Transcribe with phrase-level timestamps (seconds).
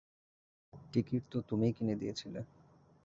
[0.93, 2.39] Ticket তো তুমিই কিনে দিয়েছিলে।